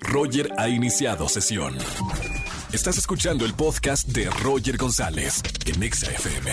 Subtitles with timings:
[0.00, 1.76] Roger ha iniciado sesión.
[2.72, 6.52] Estás escuchando el podcast de Roger González en Exa FM.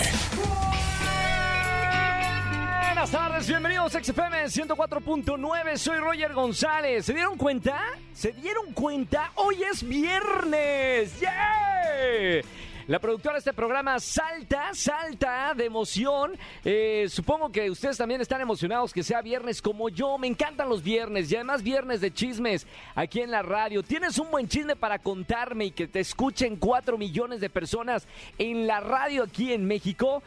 [2.86, 7.04] Buenas tardes, bienvenidos a XFM 104.9, soy Roger González.
[7.04, 7.80] ¿Se dieron cuenta?
[8.14, 9.32] ¿Se dieron cuenta?
[9.36, 11.20] Hoy es viernes.
[11.20, 12.42] ¡Yeah!
[12.88, 16.38] La productora de este programa salta, salta de emoción.
[16.64, 20.16] Eh, supongo que ustedes también están emocionados que sea viernes como yo.
[20.18, 22.64] Me encantan los viernes y además viernes de chismes
[22.94, 23.82] aquí en la radio.
[23.82, 28.06] ¿Tienes un buen chisme para contarme y que te escuchen cuatro millones de personas
[28.38, 30.22] en la radio aquí en México?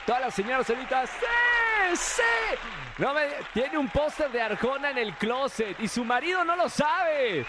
[0.07, 1.97] Todas las señoras ahorita, ¡sí!
[1.97, 2.23] ¡sí!
[3.55, 7.47] Tiene un póster de Arjona en el closet y su marido no lo sabe.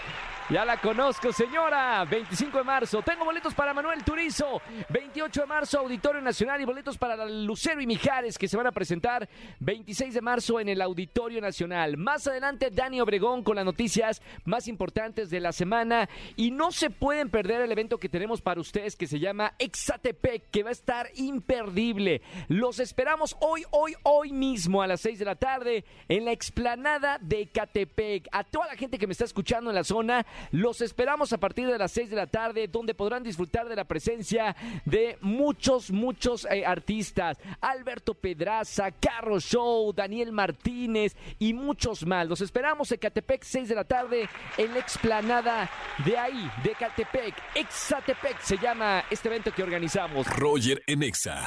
[0.50, 2.04] Ya la conozco, señora.
[2.04, 3.00] 25 de marzo.
[3.00, 4.60] Tengo boletos para Manuel Turizo.
[4.90, 6.60] 28 de marzo, Auditorio Nacional.
[6.60, 9.26] Y boletos para Lucero y Mijares, que se van a presentar
[9.60, 11.96] 26 de marzo en el Auditorio Nacional.
[11.96, 16.10] Más adelante, Dani Obregón con las noticias más importantes de la semana.
[16.36, 20.50] Y no se pueden perder el evento que tenemos para ustedes que se llama Exatepec,
[20.50, 22.20] que va a estar imperdible.
[22.48, 27.16] Los esperamos hoy, hoy, hoy mismo a las 6 de la tarde en la explanada
[27.18, 28.28] de Ecatepec.
[28.30, 31.66] A toda la gente que me está escuchando en la zona, los esperamos a partir
[31.66, 36.46] de las 6 de la tarde, donde podrán disfrutar de la presencia de muchos, muchos
[36.50, 37.38] eh, artistas.
[37.60, 42.26] Alberto Pedraza, Carlos Show, Daniel Martínez y muchos más.
[42.26, 45.70] Los esperamos en Catepec, 6 de la tarde, en la explanada
[46.04, 47.34] de ahí, de Catepec.
[47.54, 50.26] Exatepec se llama este evento que organizamos.
[50.36, 51.46] Roger en Exa.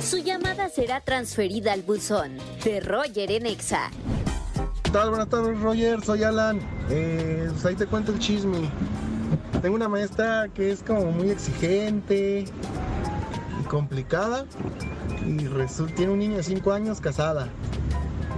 [0.00, 3.90] Su llamada será transferida al buzón de Roger en Exa.
[4.88, 5.28] ¿Qué tal?
[5.28, 6.02] Tardes, Roger.
[6.02, 6.60] Soy Alan.
[6.88, 8.70] Eh, pues ahí te cuento el chisme.
[9.60, 12.46] Tengo una maestra que es como muy exigente
[13.60, 14.46] y complicada.
[15.26, 15.46] Y
[15.94, 17.48] tiene un niño de 5 años casada.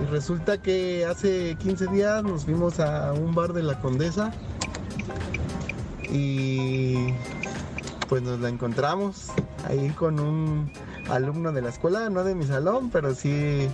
[0.02, 4.32] Y resulta que hace 15 días nos fuimos a un bar de la Condesa.
[6.10, 7.14] Y
[8.08, 9.28] pues nos la encontramos
[9.68, 10.72] ahí con un
[11.08, 13.68] alumno de la escuela, no de mi salón, pero sí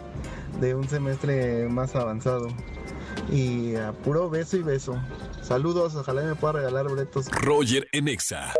[0.61, 2.49] de un semestre más avanzado.
[3.31, 5.00] Y a puro beso y beso.
[5.43, 7.31] Saludos, ojalá me pueda regalar boletos.
[7.31, 8.53] Roger en Exa.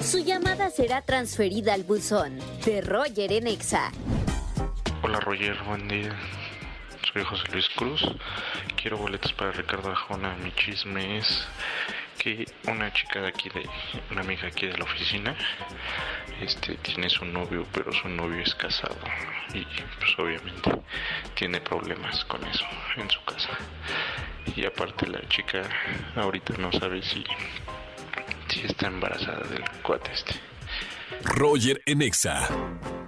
[0.00, 3.90] Su llamada será transferida al buzón de Roger en Exa.
[5.02, 6.14] Hola Roger, buen día.
[7.12, 8.02] Soy José Luis Cruz.
[8.80, 10.36] Quiero boletos para Ricardo Arjona.
[10.42, 11.46] Mi chisme es
[12.18, 13.68] que una chica de aquí, de
[14.10, 15.36] una amiga aquí de la oficina,
[16.40, 18.96] este tiene su novio, pero su novio es casado
[19.52, 20.70] y pues obviamente
[21.34, 22.64] tiene problemas con eso
[22.96, 23.50] en su casa.
[24.56, 25.62] Y aparte la chica
[26.16, 27.24] ahorita no sabe si,
[28.48, 30.34] si está embarazada del cuate este.
[31.24, 32.48] Roger en Exa.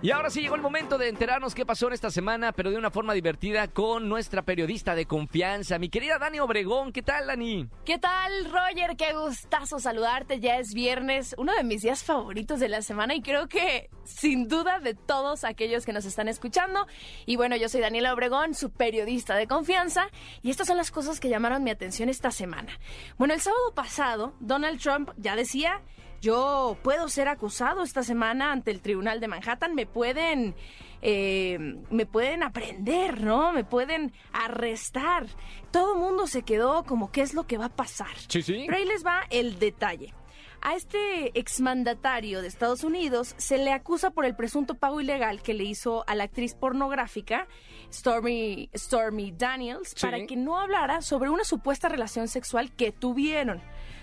[0.06, 2.76] Y ahora sí llegó el momento de enterarnos qué pasó en esta semana, pero de
[2.76, 6.92] una forma divertida con nuestra periodista de confianza, mi querida Dani Obregón.
[6.92, 7.68] ¿Qué tal, Dani?
[7.84, 8.96] ¿Qué tal, Roger?
[8.96, 10.38] Qué gustazo saludarte.
[10.38, 14.46] Ya es viernes, uno de mis días favoritos de la semana y creo que sin
[14.46, 16.86] duda de todos aquellos que nos están escuchando.
[17.26, 20.06] Y bueno, yo soy Daniela Obregón, su periodista de confianza,
[20.40, 22.78] y estas son las cosas que llamaron mi atención esta semana.
[23.18, 25.82] Bueno, el sábado pasado, Donald Trump ya decía
[26.20, 30.54] yo puedo ser acusado esta semana ante el Tribunal de Manhattan, me pueden,
[31.02, 31.58] eh,
[31.90, 33.52] me pueden aprender, ¿no?
[33.52, 35.26] Me pueden arrestar.
[35.70, 38.14] Todo el mundo se quedó como, ¿qué es lo que va a pasar?
[38.28, 38.64] Sí, sí.
[38.66, 40.14] Pero ahí les va el detalle.
[40.62, 45.54] A este exmandatario de Estados Unidos se le acusa por el presunto pago ilegal que
[45.54, 47.46] le hizo a la actriz pornográfica
[47.92, 50.04] Stormy, Stormy Daniels Sí.
[50.04, 53.62] para que no hablara sobre una supuesta relación sexual que tuvieron.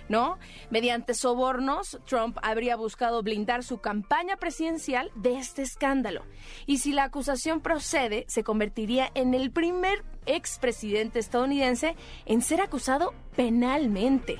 [0.09, 0.37] ¿No?
[0.69, 6.23] Mediante sobornos, Trump habría buscado blindar su campaña presidencial de este escándalo.
[6.65, 11.95] Y si la acusación procede, se convertiría en el primer expresidente estadounidense
[12.25, 14.39] en ser acusado penalmente.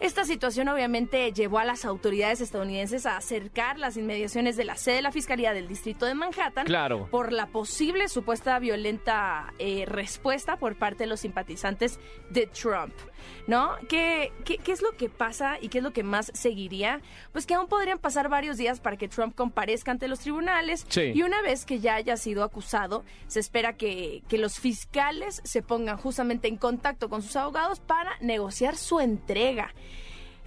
[0.00, 4.96] Esta situación obviamente llevó a las autoridades estadounidenses a acercar las inmediaciones de la sede
[4.96, 7.08] de la Fiscalía del Distrito de Manhattan Claro.
[7.10, 11.98] por la posible supuesta violenta eh, respuesta por parte de los simpatizantes
[12.30, 12.94] de Trump.
[13.48, 13.72] ¿No?
[13.88, 17.00] ¿Qué, qué, qué es lo que pasa y qué es lo que más seguiría?
[17.32, 21.10] Pues que aún podrían pasar varios días para que Trump comparezca ante los tribunales Sí.
[21.14, 25.62] y una vez que ya haya sido acusado, se espera que, que los fiscales se
[25.62, 29.74] pongan justamente en contacto con sus abogados para negociar su entrega.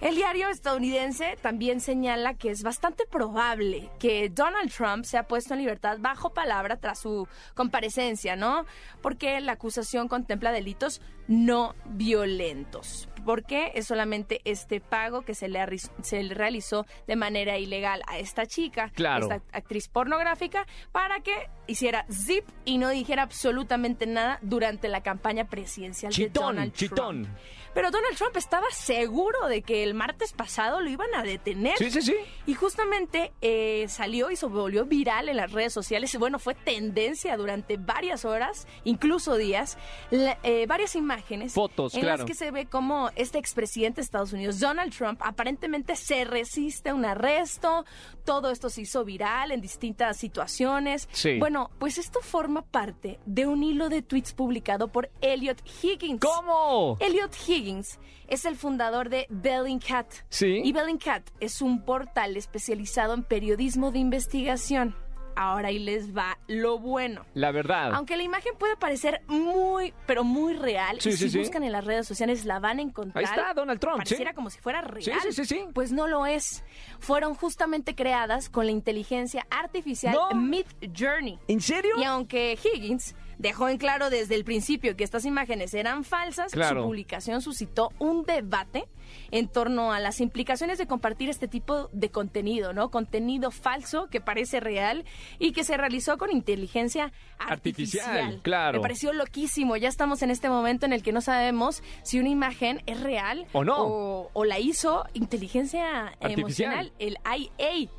[0.02, 5.60] El diario estadounidense también señala que es bastante probable que Donald Trump sea puesto en
[5.60, 8.66] libertad bajo palabra tras su comparecencia, ¿no?
[9.00, 13.08] Porque la acusación contempla delitos no violentos.
[13.24, 18.02] Porque es solamente este pago que se le, arri- se le realizó de manera ilegal
[18.08, 19.30] a esta chica, Claro.
[19.30, 21.32] esta actriz pornográfica, para que
[21.68, 26.90] hiciera zip y no dijera absolutamente nada durante la campaña presidencial de Chitón, Donald Trump.
[26.90, 27.28] chitón.
[27.74, 31.78] Pero Donald Trump estaba seguro de que el martes pasado lo iban a detener.
[31.78, 32.14] Sí, sí, sí.
[32.44, 36.12] Y justamente eh, salió y se volvió viral en las redes sociales.
[36.12, 39.78] Y bueno, fue tendencia durante varias horas, incluso días,
[40.10, 41.21] la- eh, varias imágenes.
[41.52, 42.18] Fotos, en claro.
[42.18, 46.90] las que se ve como este expresidente de Estados Unidos, Donald Trump, aparentemente se resiste
[46.90, 47.84] a un arresto.
[48.24, 51.08] Todo esto se hizo viral en distintas situaciones.
[51.12, 51.38] Sí.
[51.38, 56.20] Bueno, pues esto forma parte de un hilo de tweets publicado por Elliot Higgins.
[56.20, 56.96] ¿Cómo?
[57.00, 57.98] Elliot Higgins
[58.28, 60.06] es el fundador de Bellingcat.
[60.28, 60.62] Sí.
[60.64, 64.96] Y Bellingcat es un portal especializado en periodismo de investigación.
[65.36, 67.24] Ahora ahí les va lo bueno.
[67.34, 67.92] La verdad.
[67.94, 71.38] Aunque la imagen puede parecer muy, pero muy real, Sí, y sí, si sí.
[71.38, 73.24] buscan en las redes sociales la van a encontrar.
[73.24, 73.98] Ahí está, Donald Trump.
[73.98, 75.02] Pareciera como si fuera real.
[75.02, 75.64] Sí, sí, sí, sí.
[75.74, 76.64] Pues no lo es.
[77.00, 80.30] Fueron justamente creadas con la inteligencia artificial No.
[80.34, 81.38] Mid Journey.
[81.48, 81.94] ¿En serio?
[81.98, 86.80] Y aunque Higgins dejó en claro desde el principio que estas imágenes eran falsas, Claro.
[86.82, 88.84] su publicación suscitó un debate
[89.30, 92.90] en torno a las implicaciones de compartir este tipo de contenido, ¿no?
[92.90, 95.04] Contenido falso que parece real
[95.38, 98.06] y que se realizó con inteligencia artificial.
[98.08, 98.78] Artificial, claro.
[98.78, 99.76] Me pareció loquísimo.
[99.76, 103.46] Ya estamos en este momento en el que no sabemos si una imagen es real
[103.52, 103.76] O no.
[103.78, 106.38] o, o la hizo inteligencia Artificial.
[106.38, 107.90] emocional, el IA.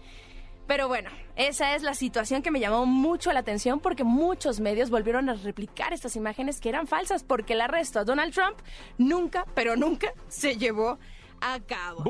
[0.68, 4.89] Pero bueno, esa es la situación que me llamó mucho la atención porque muchos medios
[4.89, 8.57] volvieron a replicar estas imágenes que eran falsas porque el arresto a Donald Trump
[8.98, 11.00] nunca, pero nunca se llevó
[11.43, 12.03] a cabo.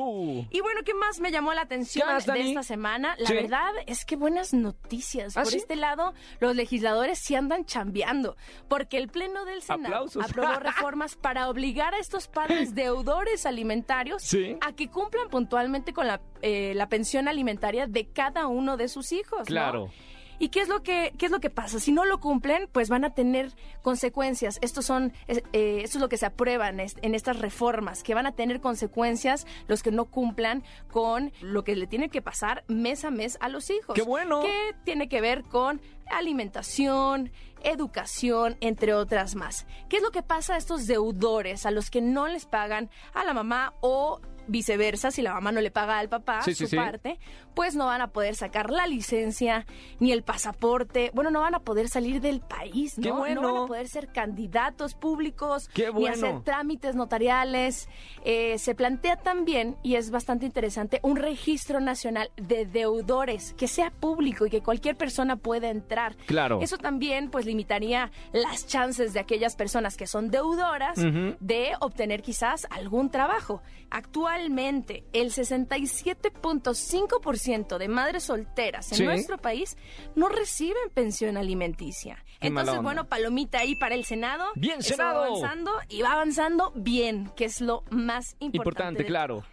[0.50, 3.16] Y bueno, ¿qué más me llamó la atención ¿Qué más, de esta semana?
[3.18, 3.34] La Sí.
[3.34, 5.36] verdad es que buenas noticias.
[5.36, 5.58] ¿Ah, Por sí?
[5.58, 8.36] este lado, los legisladores sí andan chambeando,
[8.68, 10.24] porque el Pleno del Senado Aplausos.
[10.24, 14.56] aprobó reformas para obligar a estos padres deudores alimentarios Sí.
[14.60, 19.12] a que cumplan puntualmente con la, eh, la pensión alimentaria de cada uno de sus
[19.12, 19.48] hijos.
[19.50, 19.90] ¿no?
[20.38, 21.78] ¿Y qué es lo que qué es lo que pasa?
[21.80, 23.52] Si no lo cumplen, pues van a tener
[23.82, 24.58] consecuencias.
[24.62, 25.42] Estos son eh,
[25.84, 28.60] esto es lo que se aprueba en, est- en estas reformas, que van a tener
[28.60, 33.36] consecuencias los que no cumplan con lo que le tiene que pasar mes a mes
[33.40, 33.94] a los hijos.
[33.94, 34.40] ¡Qué bueno!
[34.42, 37.30] Que tiene que ver con alimentación,
[37.62, 39.66] educación, entre otras más.
[39.88, 43.24] ¿Qué es lo que pasa a estos deudores, a los que no les pagan a
[43.24, 46.76] la mamá o viceversa, si la mamá no le paga al papá Sí, su sí.
[46.76, 47.18] parte,
[47.54, 49.66] pues no van a poder sacar la licencia
[50.00, 53.02] ni el pasaporte, bueno, no van a poder salir del país, ¿no?
[53.02, 53.42] ¡Qué bueno!
[53.42, 56.12] No van a poder ser candidatos públicos, ¡Qué ni bueno!
[56.28, 57.88] hacer trámites notariales.
[58.24, 63.90] Eh, se plantea también, y es bastante interesante, un registro nacional de deudores que sea
[63.90, 66.16] público y que cualquier persona pueda entrar.
[66.26, 66.60] Claro.
[66.60, 70.98] Eso también, pues, limitaría las chances de aquellas personas que son deudoras
[71.40, 73.62] de obtener quizás algún trabajo.
[74.34, 79.04] Actualmente, el 67.5% de madres solteras en Sí.
[79.04, 79.76] nuestro país
[80.16, 82.16] no reciben pensión alimenticia.
[82.40, 84.44] Qué Entonces, bueno, palomita ahí para el Senado.
[84.56, 85.20] Bien, Eso Senado.
[85.20, 88.56] Va avanzando y va avanzando bien, que es lo más importante.
[88.56, 89.44] Importante, de claro.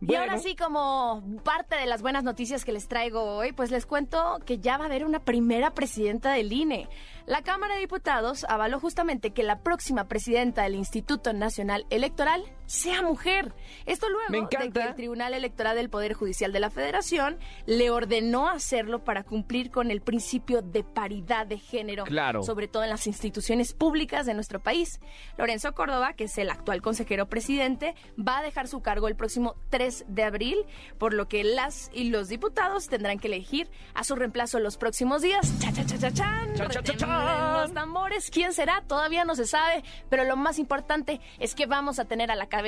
[0.00, 0.42] y ahora Bueno.
[0.42, 4.58] sí, como parte de las buenas noticias que les traigo hoy, pues les cuento que
[4.58, 6.88] ya va a haber una primera presidenta del INE.
[7.26, 13.02] La Cámara de Diputados avaló justamente que la próxima presidenta del Instituto Nacional Electoral sea
[13.02, 13.54] mujer.
[13.86, 17.90] Esto luego Me de que el Tribunal Electoral del Poder Judicial de la Federación le
[17.90, 22.42] ordenó hacerlo para cumplir con el principio de paridad de género, Claro.
[22.42, 25.00] sobre todo en las instituciones públicas de nuestro país.
[25.36, 29.54] Lorenzo Córdoba, que es el actual consejero presidente, va a dejar su cargo el próximo
[29.68, 30.64] 3 mes de abril,
[30.96, 35.20] por lo que las y los diputados tendrán que elegir a su reemplazo los próximos
[35.20, 35.52] días.
[35.58, 36.54] Cha, cha, cha, cha, chan.
[36.54, 37.60] Cha, cha, cha.
[37.62, 38.82] Los tambores, ¿quién será?
[38.86, 42.46] Todavía no se sabe, pero lo más importante es que vamos a tener a la
[42.46, 42.61] cabeza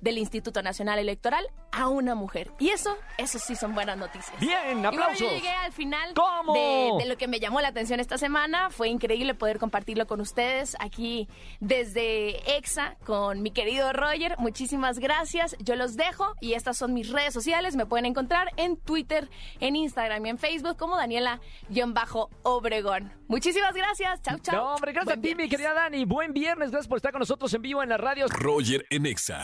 [0.00, 2.50] del Instituto Nacional Electoral a una mujer.
[2.58, 4.38] Y eso, eso sí son buenas noticias.
[4.40, 5.18] Bien, Y bueno, aplausos.
[5.20, 6.54] yo llegué al final ¿Cómo?
[6.54, 8.70] De, de lo que me llamó la atención esta semana.
[8.70, 11.28] Fue increíble poder compartirlo con ustedes aquí
[11.60, 14.36] desde EXA con mi querido Roger.
[14.38, 15.56] Muchísimas gracias.
[15.58, 17.76] Yo los dejo y estas son mis redes sociales.
[17.76, 19.28] Me pueden encontrar en Twitter,
[19.60, 23.12] en Instagram y en Facebook como Daniela-Obregón.
[23.28, 24.22] Muchísimas gracias.
[24.22, 24.56] Chau, chau.
[24.56, 26.04] No, hombre, gracias Buen a ti, mi querida Dani.
[26.04, 28.26] Buen viernes, gracias por estar con nosotros en vivo en la radio.
[28.28, 29.37] Roger en Exa.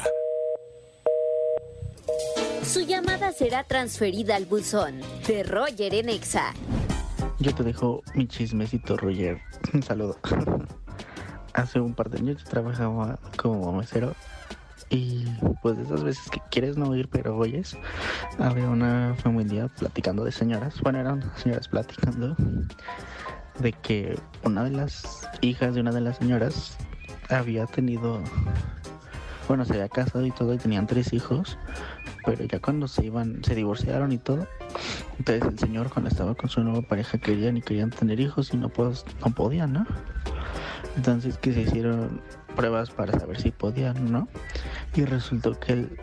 [2.63, 6.53] Su llamada será transferida al buzón de Roger en Exa.
[7.39, 9.41] Yo te dejo mi chismecito, Roger.
[9.73, 10.19] Un saludo.
[11.53, 14.15] Hace un par de años yo trabajaba como mesero
[14.91, 15.25] y
[15.63, 17.77] pues de esas veces que quieres no ir pero oyes,
[18.39, 22.37] había una familia platicando de señoras, bueno eran señoras platicando
[23.59, 26.77] de que una de las hijas de una de las señoras
[27.31, 28.23] había tenido,
[29.49, 31.59] bueno se había casado y todo y tenían tres hijos,
[32.25, 34.47] pero ya cuando se iban, se divorciaron y todo,
[35.19, 38.57] entonces el señor cuando estaba con su nueva pareja querían y querían tener hijos y
[38.57, 39.87] no, pues, no podían, ¿no?
[40.97, 42.21] Entonces que se hicieron
[42.55, 44.29] pruebas para saber si podían no.
[44.95, 45.99] Y resultó que el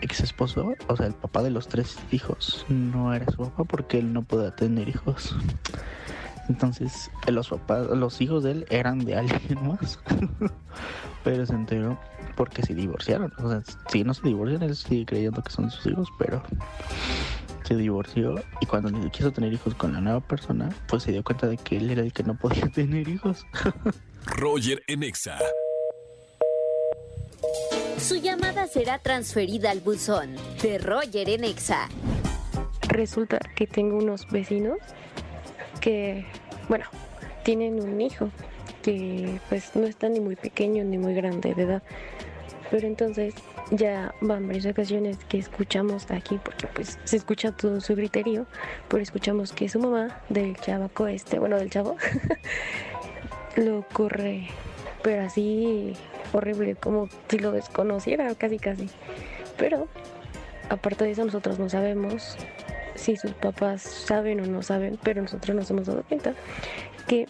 [0.00, 3.98] ex esposo, o sea, el papá de los tres hijos, no era su papá porque
[3.98, 5.36] él no podía tener hijos.
[6.48, 9.98] Entonces, los papás, los hijos de él eran de alguien más.
[11.24, 11.98] pero se enteró
[12.36, 13.32] porque se divorciaron.
[13.38, 16.42] O sea, si no se divorcian, él sigue creyendo que son sus hijos, pero
[17.66, 21.48] se divorció y cuando quiso tener hijos con la nueva persona, pues se dio cuenta
[21.48, 23.44] de que él era el que no podía tener hijos.
[24.26, 25.38] Roger en Exa.
[27.98, 31.88] Su llamada será transferida al buzón de Roger en Exa.
[32.88, 34.78] resulta que tengo unos vecinos
[35.80, 36.26] que,
[36.68, 36.84] bueno,
[37.42, 38.30] tienen un hijo
[38.86, 41.82] que pues no está ni muy pequeño ni muy grande de edad.
[42.70, 43.34] Pero entonces
[43.72, 48.46] ya van varias ocasiones que escuchamos aquí, porque pues se escucha todo su griterío,
[48.88, 51.96] pero escuchamos que su mamá del chavaco este, bueno, del chavo,
[53.56, 54.46] lo corre,
[55.02, 55.94] pero así
[56.32, 58.88] horrible, como si lo desconociera, casi casi.
[59.58, 59.88] Pero
[60.68, 62.36] aparte de eso nosotros no sabemos
[62.94, 66.34] si sus papás saben o no saben, pero nosotros nos hemos dado cuenta
[67.06, 67.26] que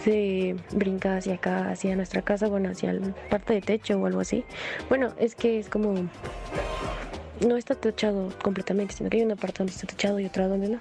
[0.00, 4.20] se brinca hacia acá, hacia nuestra casa, bueno, hacia la parte de techo o algo
[4.20, 4.44] así.
[4.88, 5.94] Bueno, es que es como
[7.46, 10.68] no está techado completamente, sino que hay una parte donde está techado y otra donde
[10.68, 10.78] no.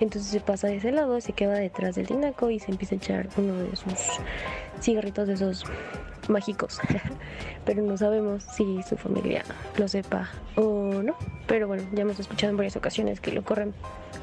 [0.00, 2.98] Entonces se pasa de ese lado, se queda detrás del tinaco y se empieza a
[2.98, 4.20] echar uno de sus
[4.80, 5.64] cigarritos de esos
[6.28, 6.80] mágicos.
[7.64, 9.44] Pero no sabemos si su familia
[9.76, 11.16] lo sepa o no.
[11.46, 13.74] Pero bueno, ya hemos escuchado en varias ocasiones que lo corren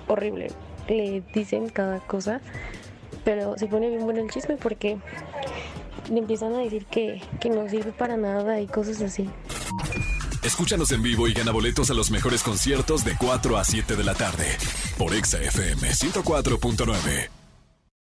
[0.08, 0.48] horrible.
[0.88, 2.42] Le dicen cada cosa.
[3.26, 4.98] Pero se pone bien bueno el chisme porque
[6.10, 9.30] le empiezan a decir que, que no sirve para nada y cosas así.
[10.44, 14.04] Escúchanos en vivo y gana boletos a los mejores conciertos de 4 a 7 de
[14.04, 14.46] la tarde
[14.98, 17.45] por Exa FM 104.9.